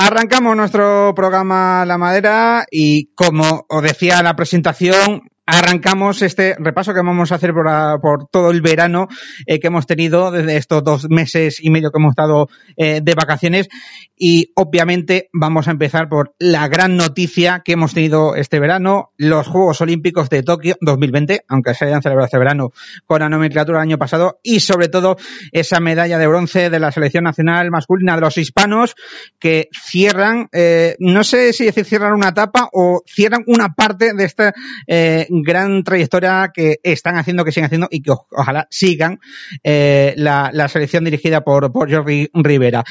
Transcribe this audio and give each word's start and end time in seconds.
Arrancamos 0.00 0.56
nuestro 0.56 1.12
programa 1.12 1.84
La 1.84 1.98
Madera 1.98 2.64
y 2.70 3.12
como 3.16 3.66
os 3.68 3.82
decía 3.82 4.22
la 4.22 4.36
presentación, 4.36 5.22
arrancamos 5.50 6.20
este 6.20 6.56
repaso 6.58 6.92
que 6.92 7.00
vamos 7.00 7.32
a 7.32 7.36
hacer 7.36 7.54
por, 7.54 8.28
todo 8.30 8.50
el 8.50 8.60
verano 8.60 9.08
eh, 9.46 9.58
que 9.58 9.68
hemos 9.68 9.86
tenido 9.86 10.30
desde 10.30 10.58
estos 10.58 10.84
dos 10.84 11.08
meses 11.08 11.58
y 11.62 11.70
medio 11.70 11.90
que 11.90 11.98
hemos 11.98 12.10
estado 12.10 12.48
eh, 12.76 13.00
de 13.02 13.14
vacaciones. 13.14 13.68
Y 14.14 14.52
obviamente 14.56 15.30
vamos 15.32 15.66
a 15.66 15.70
empezar 15.70 16.10
por 16.10 16.34
la 16.38 16.68
gran 16.68 16.96
noticia 16.96 17.62
que 17.64 17.72
hemos 17.72 17.94
tenido 17.94 18.34
este 18.34 18.60
verano, 18.60 19.12
los 19.16 19.46
Juegos 19.46 19.80
Olímpicos 19.80 20.28
de 20.28 20.42
Tokio 20.42 20.76
2020, 20.82 21.44
aunque 21.48 21.72
se 21.72 21.86
hayan 21.86 22.02
celebrado 22.02 22.26
este 22.26 22.38
verano 22.38 22.72
con 23.06 23.20
la 23.20 23.30
nomenclatura 23.30 23.78
del 23.78 23.88
año 23.88 23.98
pasado, 23.98 24.40
y 24.42 24.60
sobre 24.60 24.88
todo 24.88 25.16
esa 25.52 25.80
medalla 25.80 26.18
de 26.18 26.26
bronce 26.26 26.68
de 26.68 26.80
la 26.80 26.92
selección 26.92 27.24
nacional 27.24 27.70
masculina 27.70 28.16
de 28.16 28.20
los 28.20 28.36
hispanos 28.36 28.96
que 29.38 29.68
cierran, 29.72 30.48
eh, 30.52 30.96
no 30.98 31.24
sé 31.24 31.54
si 31.54 31.64
decir 31.64 31.86
cierran 31.86 32.12
una 32.12 32.30
etapa 32.30 32.68
o 32.72 33.02
cierran 33.06 33.44
una 33.46 33.68
parte 33.70 34.12
de 34.12 34.24
esta 34.24 34.52
eh, 34.86 35.26
gran 35.42 35.82
trayectoria 35.82 36.50
que 36.52 36.80
están 36.82 37.16
haciendo, 37.16 37.44
que 37.44 37.52
siguen 37.52 37.66
haciendo 37.66 37.88
y 37.90 38.02
que 38.02 38.10
ojalá 38.10 38.66
sigan 38.70 39.20
eh, 39.62 40.14
la, 40.16 40.68
selección 40.68 41.04
dirigida 41.04 41.42
por, 41.42 41.72
por 41.72 41.90
Jordi 41.90 42.28
Rivera. 42.34 42.84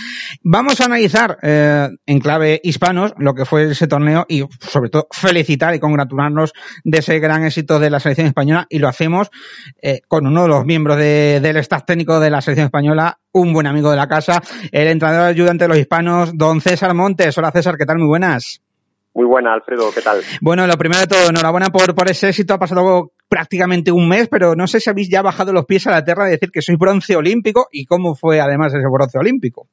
Vamos 0.43 0.81
a 0.81 0.85
analizar 0.85 1.37
eh, 1.41 1.89
en 2.05 2.19
clave 2.19 2.59
hispanos 2.63 3.13
lo 3.17 3.33
que 3.33 3.45
fue 3.45 3.71
ese 3.71 3.87
torneo 3.87 4.25
y 4.27 4.43
sobre 4.59 4.89
todo 4.89 5.07
felicitar 5.11 5.75
y 5.75 5.79
congratularnos 5.79 6.53
de 6.83 6.97
ese 6.99 7.19
gran 7.19 7.45
éxito 7.45 7.79
de 7.79 7.89
la 7.89 7.99
selección 7.99 8.27
española 8.27 8.65
y 8.69 8.79
lo 8.79 8.87
hacemos 8.87 9.29
eh, 9.81 10.01
con 10.07 10.25
uno 10.25 10.43
de 10.43 10.47
los 10.49 10.65
miembros 10.65 10.97
del 10.97 11.57
staff 11.57 11.85
técnico 11.85 12.19
de 12.19 12.29
la 12.29 12.41
selección 12.41 12.65
española, 12.65 13.19
un 13.31 13.53
buen 13.53 13.67
amigo 13.67 13.91
de 13.91 13.97
la 13.97 14.07
casa, 14.07 14.41
el 14.71 14.87
entrenador 14.87 15.27
ayudante 15.27 15.65
de 15.65 15.69
los 15.69 15.77
hispanos, 15.77 16.31
don 16.35 16.61
César 16.61 16.93
Montes. 16.93 17.37
Hola 17.37 17.51
César, 17.51 17.75
¿qué 17.77 17.85
tal? 17.85 17.99
Muy 17.99 18.07
buenas. 18.07 18.61
Muy 19.17 19.25
buena, 19.25 19.51
Alfredo, 19.51 19.89
¿qué 19.95 20.01
tal? 20.01 20.19
Bueno, 20.41 20.67
lo 20.67 20.77
primero 20.77 21.01
de 21.01 21.07
todo, 21.07 21.31
enhorabuena 21.31 21.69
por, 21.73 21.95
por 21.95 22.07
ese 22.07 22.29
éxito. 22.29 22.53
Ha 22.53 22.59
pasado 22.59 23.13
prácticamente 23.27 23.91
un 23.91 24.07
mes, 24.07 24.29
pero 24.29 24.53
no 24.53 24.67
sé 24.67 24.79
si 24.79 24.91
habéis 24.91 25.09
ya 25.09 25.23
bajado 25.23 25.51
los 25.53 25.65
pies 25.65 25.87
a 25.87 25.91
la 25.91 26.03
tierra 26.03 26.25
de 26.25 26.33
decir 26.33 26.51
que 26.51 26.61
sois 26.61 26.77
bronce 26.77 27.15
olímpico 27.15 27.65
y 27.71 27.87
cómo 27.87 28.13
fue 28.13 28.39
además 28.39 28.75
ese 28.75 28.85
bronce 28.87 29.17
olímpico. 29.17 29.65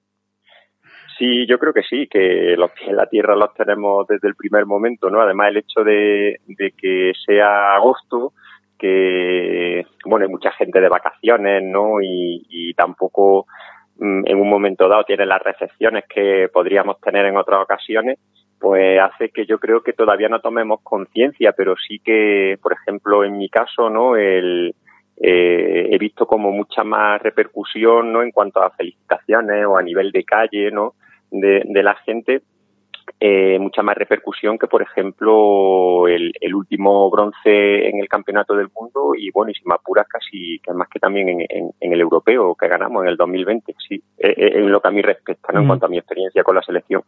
Sí, 1.18 1.46
yo 1.46 1.58
creo 1.58 1.74
que 1.74 1.82
sí, 1.82 2.08
que 2.10 2.54
los 2.56 2.70
pies 2.70 2.88
en 2.88 2.96
la 2.96 3.04
tierra 3.04 3.36
los 3.36 3.52
tenemos 3.52 4.06
desde 4.06 4.28
el 4.28 4.34
primer 4.34 4.64
momento, 4.64 5.10
¿no? 5.10 5.20
Además, 5.20 5.48
el 5.50 5.58
hecho 5.58 5.84
de, 5.84 6.40
que 6.80 7.12
sea 7.26 7.74
agosto, 7.76 8.32
que, 8.78 9.82
bueno, 10.06 10.24
hay 10.24 10.32
mucha 10.32 10.52
gente 10.52 10.80
de 10.80 10.88
vacaciones, 10.88 11.62
¿no? 11.62 12.00
Y, 12.02 12.72
tampoco 12.78 13.44
mm, 13.98 14.22
en 14.24 14.40
un 14.40 14.48
momento 14.48 14.88
dado 14.88 15.04
tiene 15.04 15.26
las 15.26 15.42
recepciones 15.42 16.04
que 16.08 16.48
podríamos 16.50 16.98
tener 17.02 17.26
en 17.26 17.36
otras 17.36 17.60
ocasiones, 17.60 18.18
pues 18.64 18.98
hace 18.98 19.28
que 19.28 19.44
yo 19.44 19.58
creo 19.58 19.82
que 19.82 19.92
todavía 19.92 20.30
no 20.30 20.40
tomemos 20.40 20.80
conciencia, 20.82 21.52
pero 21.52 21.74
sí 21.76 21.98
que, 21.98 22.58
por 22.62 22.72
ejemplo, 22.72 23.22
en 23.22 23.36
mi 23.36 23.50
caso, 23.50 23.90
¿no? 23.90 24.16
El, 24.16 24.74
eh, 25.18 25.88
he 25.90 25.98
visto 25.98 26.26
como 26.26 26.50
mucha 26.50 26.82
más 26.82 27.20
repercusión 27.20 28.10
no 28.10 28.22
en 28.22 28.30
cuanto 28.30 28.62
a 28.62 28.70
felicitaciones 28.70 29.66
o 29.66 29.76
a 29.76 29.82
nivel 29.82 30.10
de 30.12 30.24
calle 30.24 30.70
no 30.70 30.94
de, 31.30 31.82
la 31.82 31.94
gente 32.06 32.40
eh, 33.20 33.58
mucha 33.58 33.82
más 33.82 33.98
repercusión 33.98 34.56
que, 34.56 34.66
por 34.66 34.80
ejemplo, 34.80 36.08
el, 36.08 36.32
último 36.54 37.10
bronce 37.10 37.86
en 37.86 38.00
el 38.00 38.08
Campeonato 38.08 38.56
del 38.56 38.70
Mundo 38.74 39.12
y, 39.14 39.30
bueno, 39.30 39.50
y 39.50 39.54
sin 39.54 39.66
más 39.66 39.80
puras 39.84 40.06
casi, 40.08 40.58
que 40.60 40.72
más 40.72 40.88
que 40.88 41.00
también 41.00 41.28
en, 41.28 41.74
el 41.80 42.00
europeo 42.00 42.54
que 42.54 42.66
ganamos 42.66 43.02
en 43.02 43.10
el 43.10 43.18
2020, 43.18 43.74
sí, 43.86 43.96
eh, 44.16 44.34
eh, 44.34 44.52
en 44.54 44.70
lo 44.70 44.80
que 44.80 44.88
a 44.88 44.90
mí 44.90 45.02
respecta, 45.02 45.52
¿no? 45.52 45.58
en 45.58 45.66
mm. 45.66 45.68
cuanto 45.68 45.84
a 45.84 45.90
mi 45.90 45.98
experiencia 45.98 46.42
con 46.42 46.54
la 46.54 46.62
selección. 46.62 47.02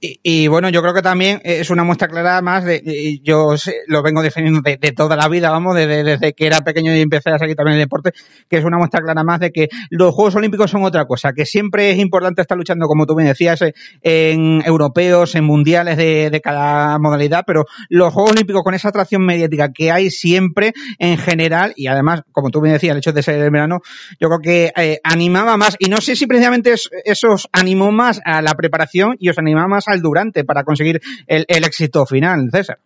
Y, 0.00 0.46
bueno, 0.48 0.68
yo 0.68 0.82
creo 0.82 0.92
que 0.92 1.00
también 1.00 1.40
es 1.42 1.70
una 1.70 1.82
muestra 1.82 2.08
clara 2.08 2.42
más 2.42 2.64
de, 2.64 3.18
yo 3.22 3.54
lo 3.86 4.02
vengo 4.02 4.22
defendiendo 4.22 4.60
de, 4.62 4.92
toda 4.92 5.16
la 5.16 5.28
vida, 5.28 5.50
vamos, 5.50 5.74
desde, 5.74 6.34
que 6.34 6.46
era 6.46 6.60
pequeño 6.60 6.94
y 6.94 7.00
empecé 7.00 7.30
a 7.30 7.38
seguir 7.38 7.56
también 7.56 7.78
el 7.78 7.84
deporte, 7.84 8.12
que 8.48 8.58
es 8.58 8.64
una 8.64 8.76
muestra 8.76 9.00
clara 9.00 9.24
más 9.24 9.40
de 9.40 9.52
que 9.52 9.68
los 9.88 10.14
Juegos 10.14 10.36
Olímpicos 10.36 10.70
son 10.70 10.84
otra 10.84 11.06
cosa, 11.06 11.32
que 11.32 11.46
siempre 11.46 11.90
es 11.90 11.98
importante 11.98 12.42
estar 12.42 12.58
luchando, 12.58 12.86
como 12.86 13.06
tú 13.06 13.14
me 13.14 13.24
decías, 13.24 13.60
en 14.02 14.62
europeos, 14.66 15.34
en 15.34 15.44
mundiales 15.44 15.96
de, 15.96 16.40
cada 16.44 16.98
modalidad, 16.98 17.44
pero 17.46 17.64
los 17.88 18.12
Juegos 18.12 18.32
Olímpicos 18.32 18.62
con 18.62 18.74
esa 18.74 18.90
atracción 18.90 19.24
mediática 19.24 19.72
que 19.72 19.90
hay 19.90 20.10
siempre 20.10 20.74
en 20.98 21.16
general, 21.16 21.72
y 21.74 21.86
además, 21.86 22.22
como 22.32 22.50
tú 22.50 22.60
me 22.60 22.70
decías, 22.70 22.92
el 22.92 22.98
hecho 22.98 23.12
de 23.12 23.22
ser 23.22 23.40
el 23.40 23.50
verano, 23.50 23.80
yo 24.20 24.28
creo 24.28 24.40
que 24.40 24.72
eh, 24.76 25.00
animaba 25.02 25.56
más, 25.56 25.76
y 25.78 25.88
no 25.88 26.02
sé 26.02 26.16
si 26.16 26.26
precisamente 26.26 26.74
eso 27.04 27.28
os 27.30 27.48
animó 27.52 27.92
más 27.92 28.20
a 28.24 28.42
la 28.42 28.52
preparación 28.52 29.16
y 29.18 29.30
os 29.30 29.38
animaba 29.38 29.68
más 29.68 29.85
al 29.88 30.00
durante 30.00 30.44
para 30.44 30.64
conseguir 30.64 31.00
el, 31.26 31.44
éxito 31.48 32.06
final, 32.06 32.48
César? 32.50 32.78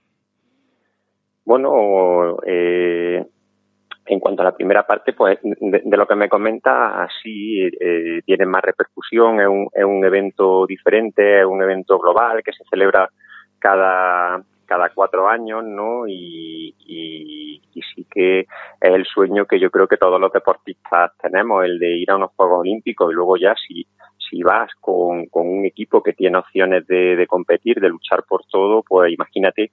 Bueno, 1.45 2.37
eh, 2.47 3.25
en 4.07 4.21
cuanto 4.21 4.43
a 4.43 4.47
la 4.47 4.57
primera 4.57 4.87
parte, 4.87 5.13
pues 5.13 5.39
de, 5.43 5.97
lo 5.97 6.07
que 6.07 6.17
me 6.17 6.29
comenta, 6.29 7.07
sí 7.23 7.61
eh, 7.63 8.21
tiene 8.25 8.47
más 8.47 8.63
repercusión, 8.63 9.41
es 9.41 9.47
un, 9.47 9.69
es 9.73 9.85
un 9.85 10.05
evento 10.05 10.67
diferente, 10.67 11.41
es 11.41 11.47
un 11.47 11.63
evento 11.63 11.99
global 11.99 12.43
que 12.45 12.53
se 12.53 12.65
celebra 12.69 13.09
cada, 13.59 14.43
cada 14.67 14.91
cuatro 14.95 15.29
años, 15.29 15.65
¿no? 15.65 16.09
Y, 16.09 16.75
y, 16.87 17.63
y, 17.73 17.83
sí 17.95 18.07
que 18.11 18.41
es 18.41 18.47
el 18.81 19.05
sueño 19.05 19.45
que 19.47 19.61
yo 19.61 19.71
creo 19.71 19.87
que 19.87 19.97
todos 19.97 20.21
los 20.21 20.33
deportistas 20.33 21.13
tenemos, 21.21 21.65
el 21.65 21.79
de 21.79 21.99
ir 21.99 22.11
a 22.11 22.17
unos 22.17 22.31
Juegos 22.35 22.61
Olímpicos 22.61 23.13
y 23.13 23.15
luego 23.15 23.37
ya 23.37 23.55
si 23.67 23.87
si 24.31 24.43
vas 24.43 24.71
con, 24.81 25.27
un 25.33 25.67
equipo 25.67 26.03
que 26.03 26.13
tiene 26.13 26.39
opciones 26.39 26.87
de, 26.87 27.27
competir, 27.27 27.81
de 27.81 27.89
luchar 27.89 28.25
por 28.29 28.45
todo, 28.45 28.83
pues 28.87 29.13
imagínate 29.13 29.73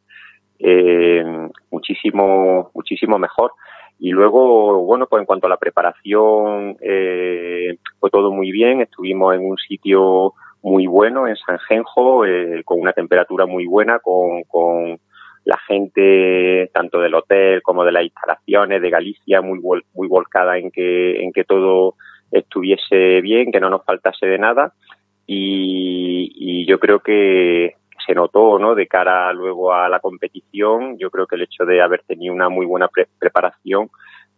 eh, 0.59 1.23
muchísimo, 1.71 2.71
muchísimo 2.73 3.19
mejor. 3.19 3.51
Y 3.99 4.11
luego, 4.11 4.83
bueno, 4.83 5.07
pues 5.07 5.21
en 5.21 5.25
cuanto 5.25 5.47
a 5.47 5.49
la 5.49 5.57
preparación, 5.57 6.77
eh, 6.81 7.77
fue 7.99 8.09
todo 8.09 8.31
muy 8.31 8.51
bien. 8.51 8.81
Estuvimos 8.81 9.35
en 9.35 9.45
un 9.45 9.57
sitio 9.57 10.33
muy 10.61 10.87
bueno, 10.87 11.27
en 11.27 11.35
San 11.35 11.59
Genjo, 11.59 12.25
eh, 12.25 12.63
con 12.65 12.79
una 12.79 12.93
temperatura 12.93 13.45
muy 13.45 13.65
buena, 13.65 13.99
con, 13.99 14.43
con 14.43 14.99
la 15.45 15.57
gente 15.67 16.69
tanto 16.73 16.99
del 16.99 17.15
hotel 17.15 17.61
como 17.61 17.85
de 17.85 17.93
las 17.93 18.03
instalaciones 18.03 18.81
de 18.81 18.89
Galicia 18.89 19.41
muy 19.41 19.59
muy 19.61 20.07
volcada 20.09 20.57
en 20.57 20.71
que 20.71 21.23
en 21.23 21.31
que 21.31 21.45
todo 21.45 21.95
estuviese 22.31 23.21
bien, 23.21 23.51
que 23.51 23.59
no 23.59 23.69
nos 23.69 23.83
faltase 23.85 24.25
de 24.25 24.37
nada 24.37 24.73
y, 25.27 26.65
yo 26.65 26.79
creo 26.79 26.99
que 26.99 27.75
se 28.05 28.13
notó, 28.13 28.59
¿no? 28.59 28.75
De 28.75 28.87
cara 28.87 29.31
luego 29.31 29.73
a 29.73 29.87
la 29.87 29.99
competición, 29.99 30.97
yo 30.97 31.09
creo 31.09 31.27
que 31.27 31.35
el 31.35 31.43
hecho 31.43 31.65
de 31.65 31.81
haber 31.81 32.03
tenido 32.03 32.33
una 32.33 32.49
muy 32.49 32.65
buena 32.65 32.89
preparación 33.19 33.89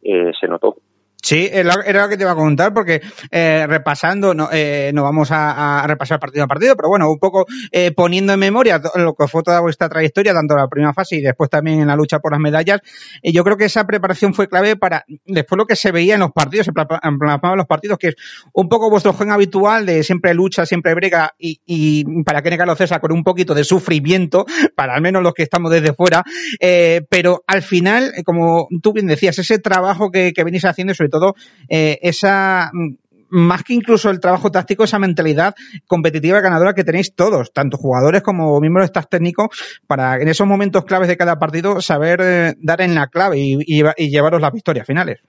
eh, 0.04 0.32
se 0.40 0.48
notó. 0.48 0.78
Sí, 1.22 1.50
era 1.52 1.76
lo 2.04 2.10
que 2.10 2.16
te 2.16 2.24
iba 2.24 2.32
a 2.32 2.36
contar, 2.36 2.74
porque 2.74 3.02
eh, 3.30 3.66
repasando, 3.68 4.34
no, 4.34 4.50
eh, 4.54 4.92
no 4.94 5.04
vamos 5.04 5.30
a, 5.32 5.84
repasar 5.86 6.18
partido 6.18 6.46
a 6.46 6.48
partido, 6.48 6.76
pero 6.78 6.88
bueno, 6.88 7.12
un 7.12 7.20
poco 7.20 7.46
eh, 7.72 7.92
poniendo 7.92 8.32
en 8.32 8.40
memoria 8.40 8.82
lo 8.96 9.16
que 9.16 9.28
fue 9.28 9.44
toda 9.44 9.60
vuestra 9.60 9.90
trayectoria, 9.90 10.34
tanto 10.34 10.56
la 10.56 10.68
primera 10.70 10.94
fase 10.94 11.18
y 11.18 11.22
después 11.22 11.50
también 11.50 11.82
en 11.82 11.88
la 11.88 11.96
lucha 11.98 12.20
por 12.20 12.32
las 12.32 12.40
medallas, 12.40 12.80
yo 13.22 13.44
creo 13.44 13.58
que 13.58 13.66
esa 13.66 13.86
preparación 13.86 14.34
fue 14.34 14.48
clave 14.48 14.78
para 14.78 15.04
después 15.26 15.58
lo 15.58 15.66
que 15.66 15.76
se 15.76 15.92
veía 15.92 16.14
en 16.14 16.22
los 16.22 16.32
partidos, 16.32 16.66
se 16.66 16.72
plasmaban 16.72 17.58
los 17.58 17.68
partidos, 17.68 17.98
que 17.98 18.10
es 18.10 18.16
un 18.54 18.70
poco 18.70 18.90
vuestro 18.90 19.12
juego 19.12 19.34
habitual 19.34 19.86
de 19.86 20.04
siempre 20.04 20.34
lucha, 20.34 20.66
siempre 20.66 20.94
brega, 20.94 21.34
y, 21.38 22.06
para 22.24 22.42
que 22.42 22.58
Carlos 22.58 22.78
César 22.78 23.02
con 23.02 23.12
un 23.12 23.24
poquito 23.24 23.54
de 23.54 23.64
sufrimiento, 23.66 24.46
para 24.76 24.96
al 24.96 25.02
menos 25.02 25.22
los 25.22 25.34
que 25.34 25.44
estamos 25.44 25.70
desde 25.70 25.94
fuera, 25.94 26.24
eh, 26.62 27.02
pero 27.10 27.44
al 27.46 27.62
final, 27.62 28.14
como 28.26 28.68
tú 28.82 28.94
bien 28.94 29.08
decías, 29.08 29.38
ese 29.38 29.60
trabajo 29.60 30.12
que, 30.12 30.32
que 30.34 30.44
venís 30.44 30.64
haciendo, 30.64 30.94
sobre 30.94 31.09
todo 31.10 31.36
eh, 31.70 32.00
esa 32.02 32.72
mm, 32.74 32.96
más 33.30 33.64
que 33.64 33.74
incluso 33.74 34.10
el 34.10 34.20
trabajo 34.20 34.52
táctico, 34.52 34.84
esa 34.84 35.00
mentalidad 35.00 35.54
competitiva 35.88 36.42
ganadora 36.42 36.74
que 36.74 36.84
tenéis 36.84 37.16
todos, 37.16 37.54
tanto 37.54 37.78
jugadores 37.78 38.22
como 38.24 38.60
miembros 38.60 38.84
de 38.84 38.88
staff 38.88 39.08
técnico, 39.08 39.50
para 39.88 40.16
en 40.16 40.28
esos 40.28 40.48
momentos 40.48 40.86
claves 40.86 41.08
de 41.08 41.18
cada 41.18 41.38
partido 41.38 41.82
saber 41.82 42.20
eh, 42.22 42.54
dar 42.58 42.82
en 42.82 42.96
la 42.96 43.08
clave 43.08 43.38
y, 43.38 44.10
llevaros 44.10 44.42
las 44.42 44.52
victorias 44.52 44.88
finales. 44.88 45.22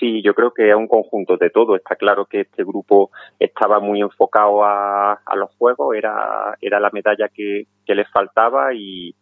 Sí, 0.00 0.22
yo 0.24 0.34
creo 0.34 0.52
que 0.52 0.70
es 0.70 0.74
un 0.74 0.88
conjunto 0.88 1.36
de 1.36 1.50
todo. 1.50 1.76
Está 1.76 1.94
claro 1.94 2.26
que 2.26 2.40
este 2.40 2.64
grupo 2.64 3.10
estaba 3.38 3.78
muy 3.78 4.00
enfocado 4.00 4.64
a, 4.64 5.20
los 5.36 5.50
juegos, 5.56 5.94
era, 5.94 6.56
era 6.60 6.80
la 6.80 6.90
medalla 6.90 7.28
que 7.28 7.66
les 7.86 8.10
faltaba 8.10 8.74
y, 8.74 9.14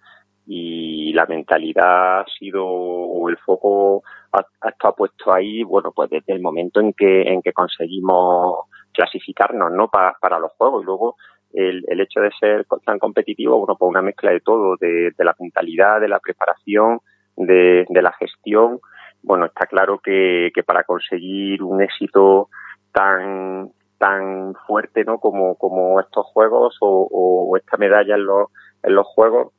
y 0.53 1.13
la 1.13 1.27
mentalidad 1.27 2.23
ha 2.23 2.25
sido, 2.37 2.67
o 2.67 3.29
el 3.29 3.37
foco 3.39 4.03
ha, 4.33 4.69
estado 4.69 4.97
puesto 4.97 5.33
ahí, 5.33 5.63
bueno, 5.63 5.93
pues 5.95 6.11
desde 6.11 6.33
el 6.33 6.41
momento 6.41 6.81
en 6.81 6.93
que, 6.93 7.23
en 7.23 7.41
que 7.41 7.53
conseguimos 7.53 8.67
clasificarnos, 8.93 9.71
¿no? 9.71 9.89
para 9.89 10.41
los 10.41 10.51
juegos 10.59 10.83
y 10.83 10.87
luego 10.87 11.15
el, 11.53 11.85
el, 11.87 12.01
hecho 12.01 12.19
de 12.21 12.33
ser 12.41 12.67
tan 12.85 12.99
competitivo, 12.99 13.59
bueno, 13.59 13.77
pues 13.79 13.91
una 13.91 14.03
mezcla 14.03 14.33
de 14.33 14.41
todo, 14.41 14.77
de, 14.81 15.13
de 15.17 15.25
la 15.25 15.37
mentalidad, 15.39 16.01
de 16.01 16.09
la 16.09 16.19
preparación, 16.19 16.99
de, 17.37 17.87
de, 17.89 18.03
la 18.03 18.13
gestión. 18.15 18.81
Bueno, 19.23 19.47
está 19.47 19.67
claro 19.67 20.01
que, 20.01 20.51
que 20.53 20.65
para 20.65 20.83
conseguir 20.83 21.63
un 21.63 21.81
éxito 21.81 22.49
tan 22.93 23.71
tan 23.99 24.55
fuerte 24.67 25.05
no 25.05 25.19
como, 25.19 25.57
como 25.57 26.01
estos 26.01 26.27
juegos 26.33 26.77
o, 26.81 27.07
o 27.13 27.57
esta 27.57 27.77
medalla 27.77 28.15
en 28.15 28.25
los, 28.25 28.49
en 28.83 28.95
los 28.95 29.07
juegos 29.07 29.53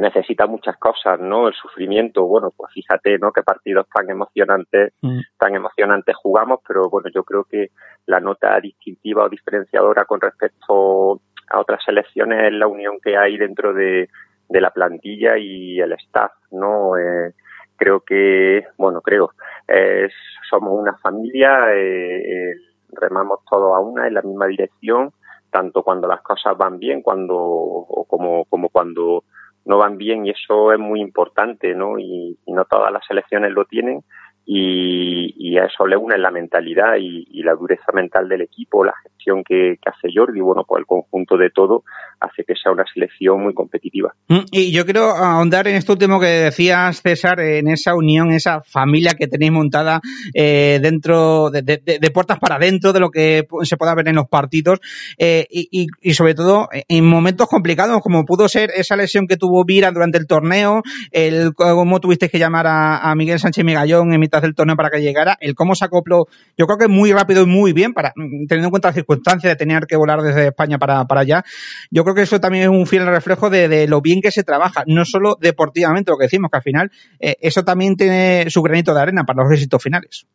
necesita 0.00 0.46
muchas 0.46 0.76
cosas, 0.78 1.20
¿no? 1.20 1.48
El 1.48 1.54
sufrimiento, 1.54 2.24
bueno, 2.26 2.50
pues 2.56 2.72
fíjate, 2.72 3.18
¿no? 3.18 3.32
Qué 3.32 3.42
partidos 3.42 3.86
tan 3.94 4.08
emocionantes, 4.08 4.94
mm. 5.02 5.20
tan 5.38 5.54
emocionantes 5.54 6.16
jugamos, 6.16 6.60
pero 6.66 6.88
bueno, 6.88 7.10
yo 7.14 7.22
creo 7.22 7.44
que 7.44 7.70
la 8.06 8.18
nota 8.18 8.58
distintiva 8.60 9.24
o 9.24 9.28
diferenciadora 9.28 10.06
con 10.06 10.20
respecto 10.20 11.20
a 11.50 11.60
otras 11.60 11.84
selecciones 11.84 12.44
es 12.44 12.52
la 12.52 12.66
unión 12.66 12.98
que 13.02 13.16
hay 13.16 13.36
dentro 13.36 13.74
de, 13.74 14.08
de 14.48 14.60
la 14.60 14.70
plantilla 14.70 15.36
y 15.36 15.78
el 15.80 15.92
staff, 15.92 16.32
¿no? 16.50 16.96
Eh, 16.96 17.34
creo 17.76 18.00
que, 18.00 18.64
bueno, 18.78 19.02
creo, 19.02 19.32
es, 19.68 20.12
somos 20.48 20.80
una 20.80 20.96
familia, 20.96 21.74
eh, 21.74 22.50
eh, 22.50 22.54
remamos 22.92 23.40
todos 23.48 23.76
a 23.76 23.80
una 23.80 24.06
en 24.06 24.14
la 24.14 24.22
misma 24.22 24.46
dirección, 24.46 25.12
tanto 25.50 25.82
cuando 25.82 26.08
las 26.08 26.22
cosas 26.22 26.56
van 26.56 26.78
bien, 26.78 27.02
cuando, 27.02 27.36
o 27.36 28.04
como, 28.08 28.44
como 28.46 28.70
cuando 28.70 29.24
no 29.64 29.78
van 29.78 29.98
bien 29.98 30.26
y 30.26 30.30
eso 30.30 30.72
es 30.72 30.78
muy 30.78 31.00
importante, 31.00 31.74
¿no? 31.74 31.98
Y, 31.98 32.38
no 32.46 32.64
todas 32.64 32.92
las 32.92 33.06
selecciones 33.06 33.52
lo 33.52 33.64
tienen 33.64 34.02
y, 34.46 35.34
y 35.36 35.58
a 35.58 35.66
eso 35.66 35.86
le 35.86 35.96
une 35.96 36.18
la 36.18 36.30
mentalidad 36.30 36.96
y, 36.98 37.26
y, 37.30 37.42
la 37.42 37.54
dureza 37.54 37.92
mental 37.92 38.28
del 38.28 38.42
equipo, 38.42 38.84
la 38.84 38.94
gestión 39.02 39.44
que, 39.44 39.76
que, 39.80 39.90
hace 39.90 40.08
Jordi, 40.14 40.40
bueno, 40.40 40.64
pues 40.66 40.80
el 40.80 40.86
conjunto 40.86 41.36
de 41.36 41.50
todo 41.50 41.84
hace 42.20 42.44
que 42.44 42.54
sea 42.60 42.72
una 42.72 42.84
selección 42.92 43.42
muy 43.42 43.54
competitiva. 43.54 44.14
Mm, 44.28 44.44
y 44.50 44.72
yo 44.72 44.84
quiero 44.84 45.10
ahondar 45.10 45.68
en 45.68 45.76
esto 45.76 45.92
último 45.92 46.20
que 46.20 46.26
decías, 46.26 47.00
César, 47.02 47.40
en 47.40 47.68
esa 47.68 47.94
unión, 47.94 48.32
esa 48.32 48.62
familia 48.62 49.12
que 49.18 49.28
tenéis 49.28 49.52
montada 49.52 50.00
eh, 50.34 50.78
dentro, 50.82 51.50
de, 51.50 51.62
de, 51.62 51.98
de, 52.00 52.10
puertas 52.10 52.38
para 52.38 52.56
adentro 52.56 52.92
de 52.92 53.00
lo 53.00 53.10
que 53.10 53.46
se 53.62 53.76
pueda 53.76 53.94
ver 53.94 54.08
en 54.08 54.16
los 54.16 54.28
partidos 54.28 54.80
eh, 55.18 55.46
y, 55.50 55.86
y, 56.00 56.14
sobre 56.14 56.34
todo 56.34 56.68
en 56.72 57.04
momentos 57.04 57.46
complicados 57.46 58.00
como 58.02 58.24
pudo 58.24 58.48
ser 58.48 58.70
esa 58.76 58.96
lesión 58.96 59.26
que 59.26 59.36
tuvo 59.36 59.64
Vira 59.64 59.90
durante 59.90 60.18
el 60.18 60.26
torneo, 60.26 60.82
el 61.12 61.54
cómo 61.54 62.00
tuviste 62.00 62.28
que 62.28 62.38
llamar 62.38 62.66
a, 62.66 63.10
a 63.10 63.14
Miguel 63.14 63.38
Sánchez 63.38 63.64
Migallón 63.64 64.12
en 64.12 64.20
mitad 64.30 64.42
del 64.42 64.54
torneo 64.54 64.76
para 64.76 64.90
que 64.90 65.02
llegara, 65.02 65.36
el 65.40 65.54
cómo 65.54 65.74
se 65.74 65.84
acopló, 65.84 66.26
yo 66.56 66.66
creo 66.66 66.78
que 66.78 66.88
muy 66.88 67.12
rápido 67.12 67.42
y 67.42 67.46
muy 67.46 67.72
bien 67.72 67.92
para 67.92 68.12
teniendo 68.14 68.66
en 68.66 68.70
cuenta 68.70 68.88
las 68.88 68.94
circunstancias 68.94 69.52
de 69.52 69.56
tener 69.56 69.86
que 69.86 69.96
volar 69.96 70.20
desde 70.20 70.48
España 70.48 70.78
para, 70.78 71.04
para 71.04 71.22
allá. 71.22 71.42
Yo 71.90 72.04
creo 72.04 72.14
que 72.14 72.22
eso 72.22 72.38
también 72.38 72.64
es 72.64 72.70
un 72.70 72.86
fiel 72.86 73.06
reflejo 73.06 73.50
de, 73.50 73.88
lo 73.88 74.00
bien 74.00 74.20
que 74.20 74.30
se 74.30 74.44
trabaja, 74.44 74.84
no 74.86 75.04
solo 75.04 75.36
deportivamente, 75.40 76.12
lo 76.12 76.18
que 76.18 76.26
decimos, 76.26 76.50
que 76.50 76.58
al 76.58 76.62
final 76.62 76.90
eh, 77.18 77.34
eso 77.40 77.62
también 77.64 77.96
tiene 77.96 78.48
su 78.50 78.62
granito 78.62 78.94
de 78.94 79.00
arena 79.00 79.24
para 79.24 79.42
los 79.42 79.52
éxitos 79.52 79.82
finales. 79.82 80.26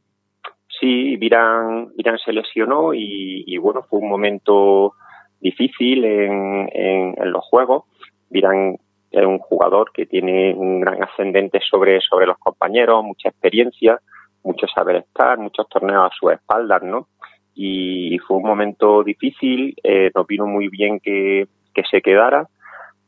Sí, 0.80 1.16
Virán, 1.16 1.94
Virán 1.96 2.18
se 2.24 2.34
lesionó 2.34 2.94
y, 2.94 3.44
y, 3.48 3.58
bueno, 3.58 3.84
fue 3.90 4.00
un 4.00 4.10
momento 4.10 4.94
difícil 5.40 6.04
en, 6.04 6.70
en, 6.74 7.16
en 7.18 7.32
los 7.32 7.46
juegos. 7.46 7.84
Virán 8.30 8.78
es 9.16 9.26
un 9.26 9.40
jugador 9.40 9.92
que 9.94 10.06
tiene 10.06 10.54
un 10.54 10.82
gran 10.82 11.02
ascendente 11.02 11.60
sobre, 11.70 12.02
sobre 12.02 12.28
los 12.28 12.38
compañeros, 12.38 13.04
mucha 13.04 13.30
experiencia, 13.30 14.00
mucho 14.44 14.68
saber 14.68 14.98
estar, 14.98 15.38
muchos 15.38 15.68
torneos 15.70 16.06
a 16.06 16.16
su 16.18 16.30
espaldas, 16.30 16.84
¿no? 16.84 17.08
Y 17.54 18.18
fue 18.28 18.38
un 18.38 18.44
momento 18.44 19.04
difícil, 19.04 19.74
eh, 19.84 20.12
nos 20.14 20.28
vino 20.28 20.46
muy 20.46 20.68
bien 20.68 21.00
que, 21.00 21.48
que 21.74 21.84
se 21.90 22.02
quedara, 22.02 22.50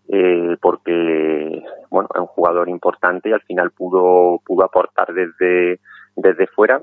eh, 0.07 0.55
porque, 0.61 1.63
bueno, 1.89 2.07
es 2.15 2.21
un 2.21 2.27
jugador 2.27 2.69
importante 2.69 3.29
y 3.29 3.33
al 3.33 3.41
final 3.41 3.71
pudo, 3.71 4.39
pudo 4.45 4.63
aportar 4.63 5.13
desde, 5.13 5.81
desde 6.15 6.47
fuera. 6.47 6.81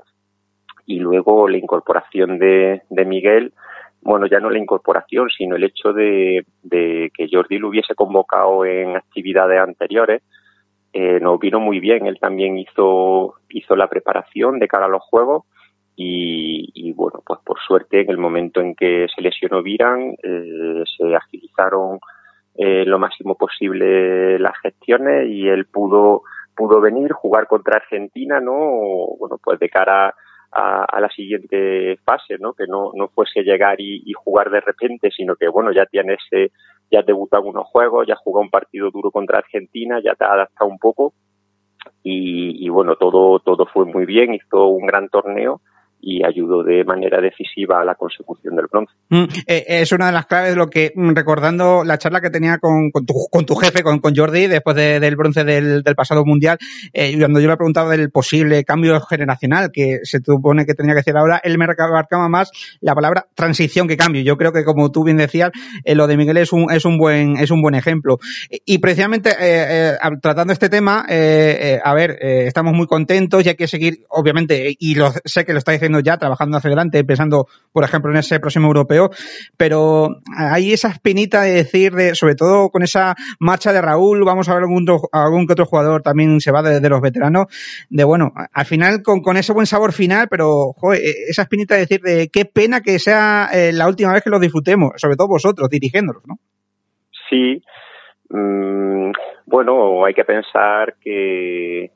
Y 0.85 0.99
luego 0.99 1.47
la 1.47 1.57
incorporación 1.57 2.37
de 2.37 2.81
Miguel, 2.91 3.53
bueno, 4.05 4.27
ya 4.27 4.39
no 4.39 4.51
la 4.51 4.59
incorporación, 4.59 5.29
sino 5.35 5.55
el 5.55 5.63
hecho 5.63 5.91
de, 5.91 6.45
que 6.69 7.27
Jordi 7.29 7.57
lo 7.57 7.69
hubiese 7.69 7.95
convocado 7.95 8.63
en 8.63 8.95
actividades 8.95 9.59
anteriores, 9.59 10.21
eh, 10.93 11.19
nos 11.19 11.39
vino 11.39 11.59
muy 11.59 11.79
bien. 11.79 12.05
Él 12.05 12.19
también 12.19 12.59
hizo, 12.59 13.33
hizo 13.49 13.75
la 13.75 13.87
preparación 13.87 14.59
de 14.59 14.67
cara 14.67 14.85
a 14.85 14.89
los 14.89 15.01
juegos 15.01 15.45
y, 15.95 16.69
y 16.75 16.93
bueno, 16.93 17.23
pues 17.25 17.39
por 17.43 17.59
suerte 17.59 18.01
en 18.01 18.11
el 18.11 18.19
momento 18.19 18.61
en 18.61 18.75
que 18.75 19.07
se 19.13 19.23
lesionó 19.23 19.63
Viran, 19.63 20.15
eh, 20.21 20.83
se 20.95 21.15
agilizaron 21.15 21.99
eh, 22.53 22.85
lo 22.85 22.99
máximo 22.99 23.35
posible 23.35 24.37
las 24.37 24.57
gestiones 24.61 25.27
y 25.29 25.47
él 25.49 25.65
pudo 25.65 26.21
pudo 26.55 26.79
venir 26.79 27.11
jugar 27.11 27.47
contra 27.47 27.77
Argentina, 27.77 28.39
¿no? 28.39 28.53
Bueno, 29.19 29.37
pues 29.43 29.59
de 29.59 29.67
cara 29.67 30.13
a, 30.55 30.85
a, 30.85 31.01
la 31.01 31.09
siguiente 31.09 31.97
fase, 32.05 32.37
¿no? 32.39 32.53
Que 32.53 32.65
no, 32.65 32.91
no 32.95 33.09
fuese 33.09 33.43
llegar 33.43 33.79
y, 33.79 34.03
y, 34.05 34.13
jugar 34.13 34.49
de 34.49 34.61
repente, 34.61 35.11
sino 35.11 35.35
que, 35.35 35.49
bueno, 35.49 35.71
ya 35.73 35.85
tienes, 35.85 36.19
eh, 36.31 36.49
ya 36.89 36.99
has 36.99 37.05
debutado 37.05 37.43
unos 37.43 37.67
juegos, 37.67 38.07
ya 38.07 38.13
has 38.13 38.21
jugado 38.21 38.43
un 38.43 38.49
partido 38.49 38.89
duro 38.89 39.11
contra 39.11 39.39
Argentina, 39.39 39.99
ya 40.03 40.15
te 40.15 40.23
has 40.23 40.31
adaptado 40.31 40.69
un 40.71 40.79
poco 40.79 41.13
y, 42.03 42.65
y 42.65 42.69
bueno, 42.69 42.95
todo, 42.95 43.39
todo 43.39 43.65
fue 43.65 43.85
muy 43.85 44.05
bien, 44.05 44.33
hizo 44.33 44.67
un 44.67 44.85
gran 44.85 45.09
torneo 45.09 45.61
y 46.07 46.23
ayudó 46.23 46.63
de 46.63 46.83
manera 46.83 47.19
decisiva 47.19 47.81
a 47.81 47.83
la 47.83 47.95
consecución 47.95 48.55
del 48.55 48.67
bronce. 48.71 48.93
Mm, 49.09 49.23
eh, 49.47 49.65
es 49.67 49.91
una 49.91 50.05
de 50.05 50.11
las 50.11 50.27
claves 50.27 50.55
lo 50.55 50.67
que, 50.67 50.93
mm, 50.93 51.15
recordando 51.15 51.83
la 51.83 51.97
charla 51.97 52.21
que 52.21 52.29
tenía 52.29 52.59
con, 52.59 52.91
con, 52.91 53.07
tu, 53.07 53.15
con 53.31 53.43
tu, 53.47 53.55
jefe, 53.55 53.81
con, 53.81 53.97
con 53.99 54.15
Jordi, 54.15 54.45
después 54.45 54.75
de, 54.75 54.99
del 54.99 55.15
bronce 55.15 55.43
del, 55.43 55.81
del, 55.81 55.95
pasado 55.95 56.23
mundial, 56.23 56.59
eh, 56.93 57.17
cuando 57.17 57.39
yo 57.39 57.47
le 57.49 57.57
preguntaba 57.57 57.89
del 57.89 58.11
posible 58.11 58.63
cambio 58.63 59.01
generacional 59.01 59.71
que 59.73 60.01
se 60.03 60.19
supone 60.23 60.67
que 60.67 60.75
tenía 60.75 60.93
que 60.93 60.99
hacer 60.99 61.17
ahora, 61.17 61.41
él 61.43 61.57
me 61.57 61.65
marcaba 61.65 62.29
más 62.29 62.51
la 62.81 62.93
palabra 62.93 63.25
transición 63.33 63.87
que 63.87 63.97
cambio. 63.97 64.21
Yo 64.21 64.37
creo 64.37 64.53
que, 64.53 64.63
como 64.63 64.91
tú 64.91 65.03
bien 65.03 65.17
decías, 65.17 65.49
eh, 65.85 65.95
lo 65.95 66.05
de 66.05 66.17
Miguel 66.17 66.37
es 66.37 66.53
un, 66.53 66.71
es 66.71 66.85
un 66.85 66.99
buen, 66.99 67.37
es 67.37 67.49
un 67.49 67.63
buen 67.63 67.73
ejemplo. 67.73 68.19
Y, 68.63 68.77
precisamente, 68.77 69.31
tratando 70.21 70.53
este 70.53 70.69
tema, 70.69 71.03
a 71.03 71.93
ver, 71.95 72.17
estamos 72.21 72.73
muy 72.73 72.85
contentos 72.85 73.43
y 73.43 73.49
hay 73.49 73.55
que 73.55 73.67
seguir, 73.67 74.05
obviamente, 74.09 74.75
y 74.77 74.93
lo, 74.93 75.11
sé 75.23 75.45
que 75.45 75.53
lo 75.53 75.57
está 75.57 75.71
diciendo 75.71 75.94
ya, 75.99 76.17
trabajando 76.17 76.57
hacia 76.57 76.69
adelante, 76.69 77.03
pensando, 77.03 77.47
por 77.71 77.83
ejemplo, 77.83 78.11
en 78.11 78.17
ese 78.17 78.39
próximo 78.39 78.67
europeo, 78.67 79.09
pero 79.57 80.17
hay 80.37 80.73
esa 80.73 80.89
espinita 80.89 81.41
de 81.41 81.51
decir, 81.51 81.93
de, 81.93 82.15
sobre 82.15 82.35
todo 82.35 82.69
con 82.69 82.83
esa 82.83 83.15
marcha 83.39 83.73
de 83.73 83.81
Raúl, 83.81 84.23
vamos 84.25 84.49
a 84.49 84.53
ver 84.53 84.63
algún, 84.63 84.85
algún 85.11 85.47
que 85.47 85.53
otro 85.53 85.65
jugador 85.65 86.01
también 86.01 86.39
se 86.39 86.51
va 86.51 86.61
de, 86.61 86.89
los 86.89 87.01
veteranos, 87.01 87.45
de 87.89 88.03
bueno, 88.03 88.31
al 88.53 88.65
final 88.65 89.01
con, 89.03 89.21
con, 89.21 89.37
ese 89.37 89.53
buen 89.53 89.65
sabor 89.65 89.91
final, 89.91 90.27
pero 90.29 90.73
joder, 90.73 91.01
esa 91.27 91.43
espinita 91.43 91.75
de 91.75 91.81
decir 91.81 92.01
de 92.01 92.29
qué 92.31 92.45
pena 92.45 92.81
que 92.81 92.99
sea 92.99 93.49
eh, 93.53 93.71
la 93.73 93.87
última 93.87 94.13
vez 94.13 94.23
que 94.23 94.29
lo 94.29 94.39
disfrutemos, 94.39 94.93
sobre 94.97 95.15
todo 95.15 95.27
vosotros, 95.27 95.69
dirigiéndolos, 95.69 96.23
¿no? 96.27 96.35
Sí, 97.29 97.61
mmm, 98.29 99.11
bueno, 99.45 100.05
hay 100.05 100.13
que 100.13 100.23
pensar 100.23 100.95
que, 101.01 101.91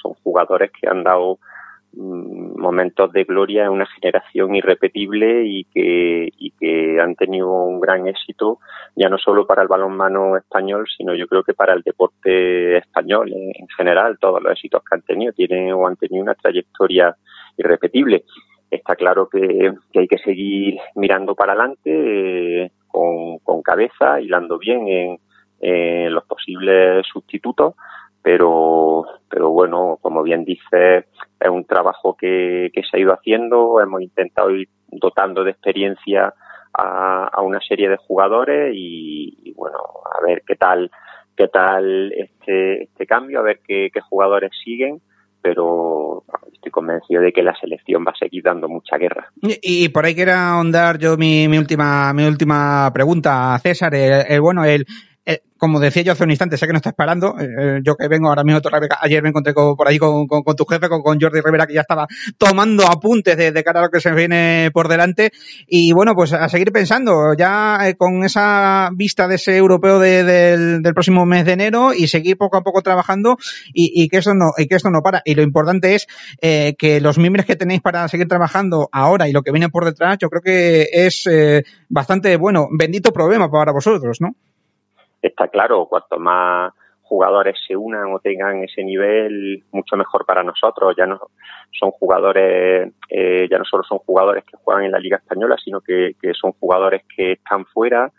son 0.00 0.14
jugadores 0.22 0.70
que 0.70 0.88
han 0.88 1.02
dado 1.02 1.38
Mm, 1.38 1.53
momentos 1.96 3.12
de 3.12 3.24
gloria 3.24 3.64
en 3.64 3.70
una 3.70 3.86
generación 3.86 4.54
irrepetible 4.54 5.44
y 5.46 5.64
que, 5.64 6.28
y 6.36 6.50
que 6.52 7.00
han 7.00 7.14
tenido 7.14 7.50
un 7.50 7.80
gran 7.80 8.06
éxito, 8.06 8.58
ya 8.96 9.08
no 9.08 9.18
solo 9.18 9.46
para 9.46 9.62
el 9.62 9.68
balonmano 9.68 10.36
español, 10.36 10.86
sino 10.96 11.14
yo 11.14 11.26
creo 11.26 11.42
que 11.42 11.54
para 11.54 11.74
el 11.74 11.82
deporte 11.82 12.78
español 12.78 13.32
en, 13.32 13.50
en 13.54 13.68
general, 13.76 14.18
todos 14.18 14.42
los 14.42 14.52
éxitos 14.52 14.82
que 14.82 14.94
han 14.94 15.02
tenido 15.02 15.32
tienen 15.32 15.72
o 15.72 15.86
han 15.86 15.96
tenido 15.96 16.22
una 16.22 16.34
trayectoria 16.34 17.16
irrepetible. 17.56 18.24
Está 18.70 18.96
claro 18.96 19.28
que, 19.28 19.72
hay 19.94 20.08
que 20.08 20.18
seguir 20.18 20.78
mirando 20.96 21.34
para 21.34 21.52
adelante 21.52 22.64
eh, 22.64 22.70
con, 22.88 23.38
con 23.38 23.62
cabeza, 23.62 24.20
hilando 24.20 24.58
bien 24.58 24.88
en, 24.88 25.18
en 25.60 26.12
los 26.12 26.24
posibles 26.24 27.06
sustitutos, 27.06 27.74
pero, 28.24 29.04
pero 29.28 29.50
bueno, 29.50 29.98
como 30.00 30.22
bien 30.22 30.46
dice, 30.46 31.04
es 31.38 31.50
un 31.50 31.66
trabajo 31.66 32.16
que, 32.16 32.70
que 32.72 32.80
se 32.82 32.96
ha 32.96 33.00
ido 33.00 33.12
haciendo, 33.12 33.82
hemos 33.82 34.00
intentado 34.00 34.50
ir 34.50 34.66
dotando 34.90 35.44
de 35.44 35.50
experiencia 35.50 36.32
a, 36.72 37.28
a 37.30 37.42
una 37.42 37.60
serie 37.60 37.90
de 37.90 37.98
jugadores 37.98 38.72
y, 38.74 39.52
bueno, 39.54 39.76
a 40.18 40.24
ver 40.24 40.42
qué 40.46 40.56
tal, 40.56 40.90
qué 41.36 41.48
tal 41.48 42.12
este, 42.12 42.84
este 42.84 43.06
cambio, 43.06 43.40
a 43.40 43.42
ver 43.42 43.60
qué, 43.62 43.90
jugadores 44.08 44.52
siguen 44.64 45.00
pero 45.42 46.24
estoy 46.54 46.72
convencido 46.72 47.20
de 47.20 47.30
que 47.30 47.42
la 47.42 47.54
selección 47.60 48.02
va 48.02 48.12
a 48.12 48.18
seguir 48.18 48.42
dando 48.42 48.66
mucha 48.66 48.96
guerra. 48.96 49.30
Y, 49.42 49.90
por 49.90 50.06
ahí 50.06 50.14
quiero 50.14 50.32
ahondar 50.32 50.96
yo 50.96 51.18
mi, 51.18 51.48
mi 51.48 51.58
última 51.58 52.14
mi 52.14 52.26
última 52.26 52.90
pregunta 52.94 53.54
a 53.54 53.58
César, 53.58 53.94
el 53.94 54.40
bueno, 54.40 54.64
el 54.64 54.86
eh, 55.26 55.40
como 55.56 55.80
decía 55.80 56.02
yo 56.02 56.12
hace 56.12 56.24
un 56.24 56.30
instante, 56.30 56.58
sé 56.58 56.66
que 56.66 56.72
no 56.72 56.76
estás 56.76 56.92
parando. 56.92 57.36
Eh, 57.40 57.48
eh, 57.58 57.80
yo 57.82 57.96
que 57.96 58.08
vengo 58.08 58.28
ahora 58.28 58.44
mismo, 58.44 58.60
ayer 59.00 59.22
me 59.22 59.30
encontré 59.30 59.54
por 59.54 59.88
ahí 59.88 59.98
con, 59.98 60.26
tu 60.28 60.64
jefe, 60.66 60.88
con, 60.90 61.18
Jordi 61.18 61.40
Rivera, 61.40 61.66
que 61.66 61.72
ya 61.72 61.80
estaba 61.80 62.06
tomando 62.36 62.86
apuntes 62.86 63.36
de, 63.36 63.64
cara 63.64 63.80
a 63.80 63.82
lo 63.84 63.90
que 63.90 64.00
se 64.00 64.12
viene 64.12 64.70
por 64.74 64.88
delante. 64.88 65.32
Y 65.66 65.92
bueno, 65.92 66.14
pues 66.14 66.34
a 66.34 66.48
seguir 66.50 66.70
pensando, 66.72 67.34
ya 67.34 67.78
con 67.96 68.24
esa 68.24 68.90
vista 68.92 69.26
de 69.26 69.36
ese 69.36 69.56
europeo 69.56 69.98
del, 69.98 70.82
próximo 70.94 71.24
mes 71.24 71.46
de 71.46 71.52
enero 71.52 71.94
y 71.94 72.08
seguir 72.08 72.36
poco 72.36 72.58
a 72.58 72.62
poco 72.62 72.82
trabajando 72.82 73.38
y, 73.72 74.08
que 74.08 74.18
eso 74.18 74.34
no, 74.34 74.52
y 74.58 74.66
que 74.66 74.74
esto 74.74 74.90
no 74.90 75.00
para. 75.00 75.22
Y 75.24 75.34
lo 75.34 75.42
importante 75.42 75.94
es 75.94 76.06
que 76.40 77.00
los 77.00 77.16
miembros 77.16 77.46
que 77.46 77.56
tenéis 77.56 77.80
para 77.80 78.06
seguir 78.08 78.28
trabajando 78.28 78.90
ahora 78.92 79.28
y 79.28 79.32
lo 79.32 79.42
que 79.42 79.52
viene 79.52 79.70
por 79.70 79.86
detrás, 79.86 80.18
yo 80.20 80.28
creo 80.28 80.42
que 80.42 80.88
es 80.92 81.24
bastante 81.88 82.36
bueno. 82.36 82.68
Bendito 82.70 83.12
problema 83.12 83.50
para 83.50 83.72
vosotros, 83.72 84.20
¿no? 84.20 84.36
Está 85.28 85.48
claro, 85.48 85.86
cuanto 85.86 86.18
más 86.18 86.72
jugadores 87.02 87.56
se 87.66 87.76
unan 87.76 88.12
o 88.12 88.18
tengan 88.18 88.64
ese 88.64 88.82
nivel, 88.82 89.62
mucho 89.72 89.96
mejor 89.96 90.24
para 90.26 90.42
nosotros. 90.42 90.94
Ya 90.96 91.06
no 91.06 91.20
son 91.78 91.90
jugadores, 91.92 92.92
eh, 93.08 93.46
ya 93.50 93.58
no 93.58 93.64
solo 93.64 93.84
son 93.84 93.98
jugadores 93.98 94.44
que 94.44 94.56
juegan 94.56 94.84
en 94.84 94.92
la 94.92 94.98
Liga 94.98 95.18
Española, 95.18 95.56
sino 95.62 95.80
que, 95.80 96.14
son 96.32 96.52
jugadores 96.52 97.02
que 97.14 97.32
están 97.32 97.66
fuera, 97.66 98.10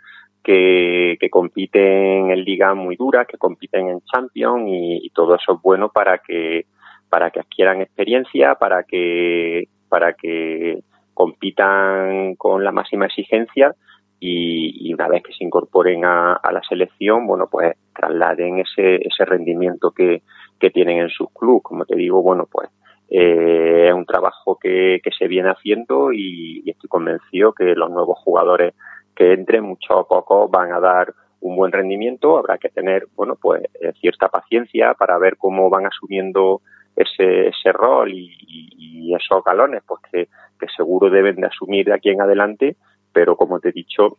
que, 0.44 1.18
compiten 1.32 2.32
en 2.32 2.44
ligas 2.44 2.76
muy 2.76 2.96
duras, 2.96 3.28
que 3.28 3.38
compiten 3.38 3.90
en 3.90 4.02
Champions 4.02 4.64
y, 4.68 5.10
todo 5.14 5.36
eso 5.36 5.54
es 5.54 5.62
bueno 5.62 5.90
para 5.90 6.20
que 6.20 6.66
para 7.10 7.30
que 7.32 7.40
adquieran 7.40 7.82
experiencia, 7.82 8.56
para 8.56 8.84
que 8.84 9.68
para 9.90 10.14
que 10.14 10.80
compitan 11.14 12.36
con 12.36 12.64
la 12.64 12.72
máxima 12.72 13.06
exigencia 13.06 13.74
y, 14.28 14.94
una 14.94 15.08
vez 15.08 15.24
que 15.24 15.34
se 15.34 15.44
incorporen 15.44 16.06
a, 16.06 16.40
la 16.52 16.62
selección, 16.68 17.28
bueno, 17.28 17.48
pues 17.52 17.74
trasladen 17.94 18.60
ese, 18.60 18.96
ese 18.96 19.26
rendimiento 19.26 19.92
que, 19.92 20.24
que 20.60 20.70
tienen 20.70 21.00
en 21.00 21.10
sus 21.10 21.30
clubes. 21.32 21.64
Como 21.64 21.86
te 21.86 21.96
digo, 21.96 22.22
bueno, 22.22 22.48
pues 22.52 22.70
eh, 23.10 23.88
es 23.88 23.94
un 23.94 24.06
trabajo 24.06 24.58
que, 24.58 25.00
que 25.04 25.12
se 25.12 25.28
viene 25.28 25.50
haciendo 25.50 26.12
y, 26.12 26.64
estoy 26.66 26.90
convencido 26.90 27.54
que 27.54 27.76
los 27.76 27.92
nuevos 27.92 28.18
jugadores 28.20 28.74
que 29.16 29.34
entren, 29.34 29.64
mucho 29.64 30.00
a 30.00 30.08
poco, 30.08 30.50
van 30.50 30.74
a 30.74 30.80
dar 30.80 31.14
un 31.42 31.56
buen 31.56 31.72
rendimiento. 31.72 32.38
Habrá 32.38 32.58
que 32.58 32.70
tener, 32.70 33.08
bueno, 33.16 33.38
pues 33.40 33.64
eh, 33.80 33.94
cierta 34.00 34.30
paciencia 34.30 34.94
para 34.94 35.18
ver 35.18 35.38
cómo 35.38 35.70
van 35.70 35.86
asumiendo 35.86 36.62
ese, 36.96 37.50
ese 37.50 37.72
rol 37.72 38.12
y, 38.12 38.36
y 38.48 39.14
esos 39.14 39.44
galones, 39.44 39.84
pues 39.86 40.02
que, 40.12 40.28
que 40.60 40.68
seguro 40.76 41.10
deben 41.10 41.36
de 41.36 41.48
asumir 41.48 41.86
de 41.86 41.94
aquí 41.94 42.10
en 42.10 42.22
adelante 42.22 42.76
pero 43.16 43.38
como 43.38 43.62
te 43.62 43.70
he 43.70 43.72
dicho, 43.72 44.18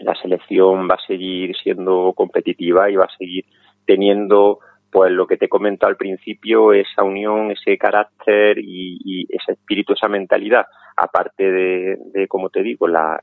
la 0.00 0.14
selección 0.14 0.86
va 0.86 0.96
a 0.96 1.06
seguir 1.06 1.56
siendo 1.56 2.12
competitiva 2.14 2.90
y 2.90 2.96
va 2.96 3.06
a 3.06 3.16
seguir 3.16 3.46
teniendo 3.86 4.58
pues 4.90 5.10
lo 5.10 5.26
que 5.26 5.38
te 5.38 5.48
comento 5.48 5.86
al 5.86 5.96
principio, 5.96 6.74
esa 6.74 7.04
unión, 7.04 7.50
ese 7.50 7.78
carácter 7.78 8.58
y, 8.58 9.26
ese 9.30 9.52
espíritu, 9.52 9.94
esa 9.94 10.08
mentalidad, 10.08 10.66
aparte 10.94 11.50
de, 11.50 12.28
como 12.28 12.50
te 12.50 12.62
digo, 12.62 12.86
la 12.86 13.18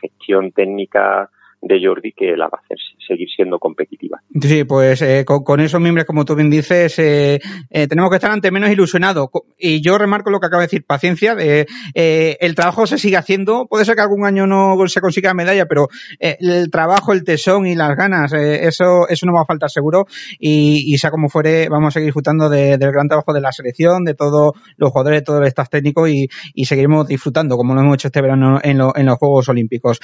gestión 0.00 0.50
técnica 0.50 1.30
de 1.60 1.80
Jordi 1.84 2.12
que 2.12 2.36
la 2.36 2.46
va 2.46 2.58
a 2.58 2.64
hacer 2.64 2.78
seguir 3.06 3.28
siendo 3.34 3.58
competitiva. 3.58 4.20
Sí, 4.40 4.64
pues 4.64 5.02
eh, 5.02 5.24
con, 5.24 5.60
esos 5.60 5.80
miembros, 5.80 6.06
como 6.06 6.24
tú 6.24 6.34
bien 6.34 6.50
dices, 6.50 6.98
eh, 6.98 7.40
eh, 7.70 7.88
tenemos 7.88 8.10
que 8.10 8.16
estar 8.16 8.30
ante 8.30 8.50
menos 8.50 8.70
ilusionados. 8.70 9.28
Y 9.58 9.80
yo 9.80 9.98
remarco 9.98 10.30
lo 10.30 10.40
que 10.40 10.46
acaba 10.46 10.62
de 10.62 10.66
decir, 10.66 10.84
paciencia. 10.84 11.36
el 11.38 12.54
trabajo 12.54 12.86
se 12.86 12.98
sigue 12.98 13.16
haciendo. 13.16 13.66
Puede 13.66 13.84
ser 13.84 13.96
que 13.96 14.02
algún 14.02 14.24
año 14.24 14.46
no 14.46 14.76
se 14.86 15.00
consiga 15.00 15.34
medalla, 15.34 15.66
pero 15.66 15.88
el 16.20 16.70
trabajo, 16.70 17.12
el 17.12 17.24
tesón 17.24 17.66
y 17.66 17.74
las 17.74 17.96
ganas, 17.96 18.32
eso, 18.32 19.08
eso 19.08 19.26
no 19.26 19.32
va 19.32 19.42
a 19.42 19.46
faltar 19.46 19.70
seguro. 19.70 20.06
Y, 20.38 20.96
sea 20.98 21.10
como 21.10 21.28
fuere, 21.28 21.68
vamos 21.68 21.88
a 21.88 21.90
seguir 21.92 22.06
disfrutando 22.08 22.48
del 22.48 22.78
gran 22.78 23.08
trabajo 23.08 23.32
de 23.32 23.40
la 23.40 23.52
selección, 23.52 24.04
de 24.04 24.14
todos 24.14 24.52
los 24.76 24.90
jugadores, 24.90 25.20
de 25.20 25.24
todo 25.24 25.38
el 25.38 25.46
staff 25.46 25.70
técnico 25.70 26.06
y, 26.06 26.28
seguiremos 26.64 27.08
disfrutando, 27.08 27.56
como 27.56 27.74
lo 27.74 27.80
hemos 27.80 27.94
hecho 27.94 28.08
este 28.08 28.20
verano 28.20 28.60
en, 28.62 28.78
en 28.94 29.06
los 29.06 29.16
Juegos 29.16 29.48
Olímpicos. 29.48 30.00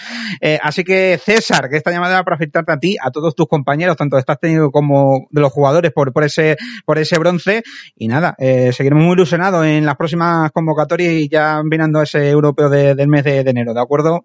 así 0.63 0.83
que, 0.83 1.19
César, 1.23 1.44
que 1.69 1.77
esta 1.77 1.91
llamada 1.91 2.23
para 2.25 2.37
afectarte 2.37 2.73
a 2.73 2.79
ti, 2.79 2.97
a 3.03 3.11
todos 3.11 3.35
tus 3.35 3.47
compañeros, 3.47 3.97
tanto 3.97 4.17
de 4.17 4.21
estás 4.21 4.39
tenido 4.39 4.71
como 4.71 5.27
de 5.31 5.41
los 5.41 5.53
jugadores 5.53 5.93
por, 5.93 6.13
por 6.13 6.25
ese, 6.25 6.57
por 6.87 6.99
ese 6.99 7.19
bronce. 7.19 7.63
Y 7.97 8.09
nada, 8.09 8.35
eh, 8.39 8.73
seguiremos 8.73 9.05
muy 9.05 9.15
ilusionados 9.15 9.65
en 9.67 9.85
las 9.85 9.97
próximas 9.97 10.51
convocatorias 10.53 11.13
y 11.13 11.29
ya 11.29 11.63
mirando 11.63 12.01
ese 12.03 12.31
europeo 12.31 12.69
del 12.69 13.09
mes 13.09 13.25
de, 13.25 13.41
enero, 13.41 13.75
¿de 13.75 13.81
acuerdo? 13.81 14.25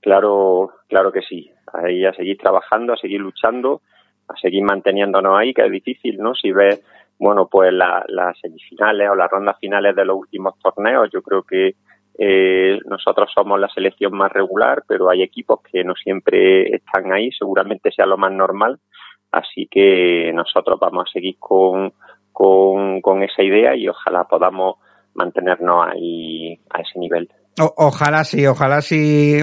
Claro, 0.00 0.70
claro 0.88 1.12
que 1.12 1.20
sí. 1.22 1.50
A 1.72 2.14
seguir 2.14 2.38
trabajando, 2.38 2.94
a 2.94 2.96
seguir 2.96 3.20
luchando, 3.20 3.82
a 4.28 4.36
seguir 4.40 4.64
manteniéndonos 4.64 5.38
ahí, 5.38 5.52
que 5.52 5.64
es 5.64 5.70
difícil, 5.70 6.18
¿no? 6.18 6.34
Si 6.34 6.50
ves, 6.50 6.82
bueno, 7.18 7.48
pues 7.50 7.72
las 7.72 8.38
semifinales 8.40 9.08
o 9.10 9.14
las 9.14 9.30
rondas 9.30 9.56
finales 9.60 9.94
de 9.94 10.04
los 10.04 10.16
últimos 10.16 10.58
torneos, 10.58 11.08
yo 11.12 11.22
creo 11.22 11.42
que 11.42 11.74
eh, 12.22 12.78
nosotros 12.84 13.30
somos 13.34 13.58
la 13.58 13.70
selección 13.70 14.14
más 14.14 14.30
regular, 14.30 14.82
pero 14.86 15.08
hay 15.08 15.22
equipos 15.22 15.60
que 15.62 15.82
no 15.82 15.94
siempre 15.94 16.64
están 16.64 17.10
ahí, 17.14 17.30
seguramente 17.32 17.90
sea 17.90 18.04
lo 18.04 18.18
más 18.18 18.30
normal, 18.30 18.78
así 19.32 19.66
que 19.70 20.30
nosotros 20.34 20.78
vamos 20.78 21.06
a 21.08 21.12
seguir 21.12 21.36
con, 21.38 21.94
con, 22.30 23.22
esa 23.22 23.42
idea 23.42 23.74
y 23.74 23.88
ojalá 23.88 24.24
podamos 24.24 24.76
mantenernos 25.14 25.86
ahí 25.86 26.60
a 26.68 26.82
ese 26.82 26.98
nivel. 26.98 27.26
ojalá 27.56 28.24
sí, 28.24 28.46
ojalá 28.46 28.82
sí 28.82 29.40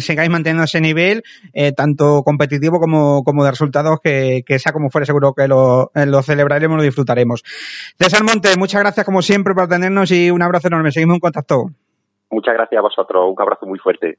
sigáis 0.00 0.30
manteniendo 0.30 0.64
ese 0.64 0.80
nivel, 0.80 1.24
eh, 1.52 1.72
tanto 1.72 2.22
competitivo 2.24 2.80
como, 2.80 3.22
como 3.22 3.44
de 3.44 3.50
resultados, 3.50 3.98
que, 4.02 4.42
sea 4.58 4.72
como 4.72 4.88
fuere, 4.88 5.04
seguro 5.04 5.34
que 5.34 5.46
lo, 5.46 5.90
lo 5.94 6.22
celebraremos, 6.22 6.78
lo 6.78 6.84
disfrutaremos. 6.84 7.42
César 7.98 8.24
Montes, 8.24 8.56
muchas 8.56 8.80
gracias 8.80 9.04
como 9.04 9.20
siempre 9.20 9.52
por 9.52 9.64
atendernos 9.64 10.10
y 10.10 10.30
un 10.30 10.40
abrazo 10.40 10.68
enorme. 10.68 10.90
Seguimos 10.90 11.16
en 11.16 11.20
contacto. 11.20 11.66
Muchas 12.34 12.54
gracias 12.54 12.78
a 12.78 12.82
vosotros. 12.82 13.30
Un 13.30 13.40
abrazo 13.40 13.64
muy 13.64 13.78
fuerte. 13.78 14.18